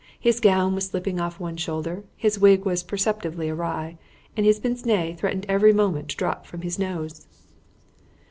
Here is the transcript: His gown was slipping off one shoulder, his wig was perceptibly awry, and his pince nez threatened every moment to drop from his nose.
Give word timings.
His 0.19 0.39
gown 0.39 0.73
was 0.73 0.87
slipping 0.87 1.19
off 1.21 1.39
one 1.39 1.57
shoulder, 1.57 2.03
his 2.17 2.39
wig 2.39 2.65
was 2.65 2.81
perceptibly 2.81 3.51
awry, 3.51 3.99
and 4.35 4.47
his 4.47 4.59
pince 4.59 4.83
nez 4.83 5.19
threatened 5.19 5.45
every 5.47 5.73
moment 5.73 6.09
to 6.09 6.17
drop 6.17 6.47
from 6.47 6.61
his 6.61 6.79
nose. 6.79 7.27